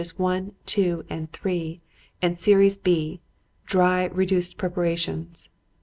[0.17, 1.79] 1, 2 and 3,
[2.23, 3.21] and Series B
[3.67, 5.49] (dry, reduced preparations).